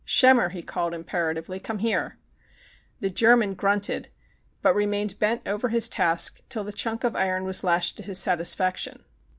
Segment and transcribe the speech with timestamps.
[0.03, 1.61] "Schemmer!" he called, im peratively.
[1.61, 2.17] "Come here."
[3.01, 4.09] The German grunted,
[4.63, 8.17] but remained bent over his task till the chunk of iron was lashed to his
[8.17, 9.05] satisfaction.